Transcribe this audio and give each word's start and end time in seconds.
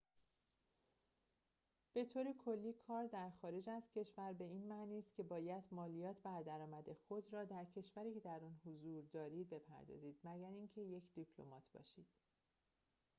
به‌طورکلی 1.93 2.73
کار 2.73 3.07
در 3.07 3.29
خارج 3.41 3.69
از 3.69 3.89
کشور 3.95 4.33
به 4.33 4.43
این 4.43 4.67
معنی 4.67 4.99
است 4.99 5.15
که 5.15 5.23
باید 5.23 5.63
مالیات 5.71 6.15
بر 6.23 6.41
درآمد 6.41 6.91
خود 7.07 7.33
را 7.33 7.45
در 7.45 7.65
کشوری 7.65 8.13
که 8.13 8.19
در 8.19 8.39
آن 8.43 8.59
حضور 8.65 9.03
دارید 9.13 9.49
بپردازید 9.49 10.19
مگر 10.23 10.51
اینکه 10.51 10.81
یک 10.81 11.13
دیپلمات 11.13 11.63
باشید 11.73 12.07